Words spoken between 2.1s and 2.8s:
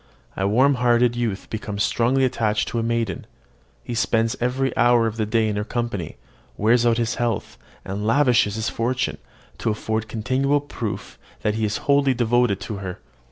attached to